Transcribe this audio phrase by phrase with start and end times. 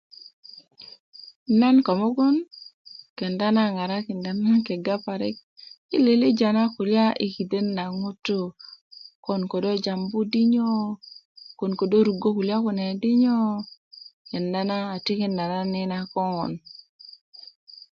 [1.59, 2.35] nan ko mugun
[3.17, 5.35] kenda na a ŋarakinda nan kega parik
[5.95, 8.39] i lilijavna kulya i kiden na ŋutu
[9.25, 13.65] kon kodo jambu di nyobkon kodo rugö kulya kune di nyo 'boŋ
[14.29, 16.53] kenda na a tikinda nan i na koŋön